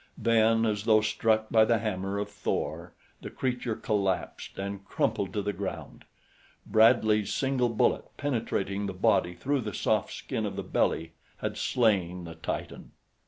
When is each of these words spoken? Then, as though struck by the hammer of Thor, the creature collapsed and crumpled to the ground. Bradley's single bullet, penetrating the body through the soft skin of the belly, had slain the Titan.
Then, 0.17 0.65
as 0.65 0.85
though 0.85 1.01
struck 1.01 1.51
by 1.51 1.63
the 1.63 1.77
hammer 1.77 2.17
of 2.17 2.27
Thor, 2.31 2.95
the 3.21 3.29
creature 3.29 3.75
collapsed 3.75 4.57
and 4.57 4.83
crumpled 4.83 5.31
to 5.33 5.43
the 5.43 5.53
ground. 5.53 6.05
Bradley's 6.65 7.31
single 7.31 7.69
bullet, 7.69 8.05
penetrating 8.17 8.87
the 8.87 8.93
body 8.95 9.35
through 9.35 9.61
the 9.61 9.75
soft 9.75 10.11
skin 10.11 10.47
of 10.47 10.55
the 10.55 10.63
belly, 10.63 11.11
had 11.37 11.55
slain 11.55 12.23
the 12.23 12.33
Titan. 12.33 12.93